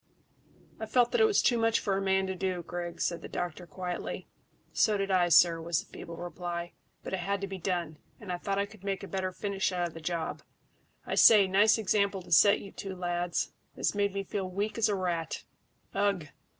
"I 0.79 0.87
felt 0.87 1.11
that 1.11 1.21
it 1.21 1.25
was 1.25 1.43
too 1.43 1.59
much 1.59 1.79
for 1.79 1.95
a 1.95 2.01
man 2.01 2.25
to 2.25 2.33
do, 2.33 2.63
Griggs," 2.63 3.05
said 3.05 3.21
the 3.21 3.29
doctor 3.29 3.67
quietly. 3.67 4.27
"So 4.73 4.97
did 4.97 5.11
I, 5.11 5.29
sir," 5.29 5.61
was 5.61 5.79
the 5.83 5.91
feeble 5.93 6.17
reply; 6.17 6.73
"but 7.03 7.13
it 7.13 7.19
had 7.19 7.39
to 7.41 7.45
be 7.47 7.59
done, 7.59 7.99
and 8.19 8.31
I 8.31 8.39
thought 8.39 8.57
I 8.57 8.65
could 8.65 8.83
make 8.83 9.03
a 9.03 9.07
better 9.07 9.31
finish 9.31 9.71
out 9.71 9.87
of 9.89 9.93
the 9.93 10.01
job. 10.01 10.41
I 11.05 11.13
say, 11.13 11.45
nice 11.45 11.77
example 11.77 12.23
to 12.23 12.31
set 12.31 12.61
you 12.61 12.71
two 12.71 12.95
lads. 12.95 13.51
It 13.75 13.81
has 13.81 13.93
made 13.93 14.15
me 14.15 14.23
feel 14.23 14.47
as 14.47 14.53
weak 14.53 14.79
as 14.79 14.89
a 14.89 14.95
rat. 14.95 15.43
Ugh! 15.93 16.27